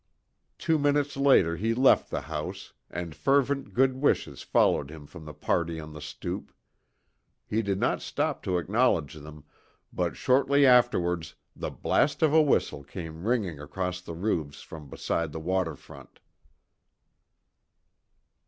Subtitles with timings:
[0.57, 5.31] Two minutes later, he left the house, and fervent good wishes followed him from the
[5.35, 6.51] party on the stoop.
[7.45, 9.43] He did not stop to acknowledge them,
[9.93, 15.33] but shortly afterwards the blast of a whistle came ringing across the roofs from beside
[15.33, 16.19] the water front.